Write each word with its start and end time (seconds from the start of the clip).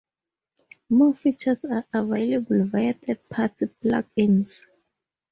More 0.89 1.13
features 1.13 1.63
are 1.63 1.85
available 1.93 2.65
via 2.65 2.95
third-party 3.05 3.67
plug-ins. 3.67 4.65